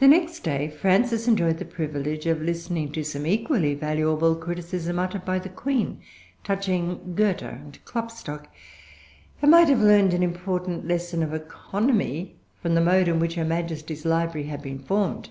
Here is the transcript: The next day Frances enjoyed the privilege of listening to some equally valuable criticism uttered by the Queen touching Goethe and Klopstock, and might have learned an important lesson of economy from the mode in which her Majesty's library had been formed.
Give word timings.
The 0.00 0.06
next 0.06 0.40
day 0.40 0.68
Frances 0.68 1.26
enjoyed 1.26 1.56
the 1.56 1.64
privilege 1.64 2.26
of 2.26 2.42
listening 2.42 2.92
to 2.92 3.02
some 3.02 3.24
equally 3.26 3.72
valuable 3.74 4.36
criticism 4.36 4.98
uttered 4.98 5.24
by 5.24 5.38
the 5.38 5.48
Queen 5.48 6.02
touching 6.44 7.14
Goethe 7.14 7.40
and 7.40 7.82
Klopstock, 7.86 8.48
and 9.40 9.50
might 9.50 9.70
have 9.70 9.80
learned 9.80 10.12
an 10.12 10.22
important 10.22 10.86
lesson 10.86 11.22
of 11.22 11.32
economy 11.32 12.36
from 12.60 12.74
the 12.74 12.82
mode 12.82 13.08
in 13.08 13.18
which 13.18 13.36
her 13.36 13.46
Majesty's 13.46 14.04
library 14.04 14.46
had 14.48 14.60
been 14.60 14.78
formed. 14.80 15.30